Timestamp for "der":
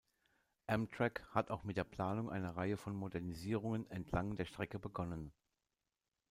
1.77-1.83, 4.35-4.45